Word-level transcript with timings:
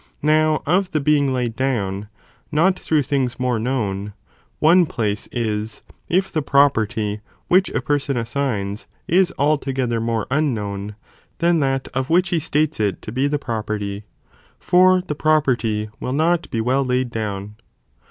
Now 0.23 0.63
of 0.65 0.89
the 0.93 0.99
(being 0.99 1.31
laid 1.31 1.55
down), 1.55 2.07
not 2.51 2.79
through 2.79 3.03
things 3.03 3.39
more 3.39 3.59
known, 3.59 4.13
one 4.57 4.87
(place) 4.87 5.27
is, 5.31 5.83
if 6.09 6.31
the 6.31 6.41
property 6.41 7.21
which 7.49 7.69
a 7.69 7.83
person 7.83 8.17
assigns, 8.17 8.87
is 9.07 9.31
altogether 9.37 10.01
more 10.01 10.25
unknown, 10.31 10.95
than 11.37 11.59
that 11.59 11.87
of 11.93 12.09
which 12.09 12.29
he 12.29 12.39
states 12.39 12.79
it 12.79 12.99
to 13.03 13.11
be 13.11 13.27
the 13.27 13.37
property, 13.37 14.03
for 14.57 15.01
the 15.05 15.13
property 15.13 15.87
will 15.99 16.13
not 16.13 16.49
be 16.49 16.61
well 16.61 16.83
laid 16.83 17.11
down. 17.11 17.57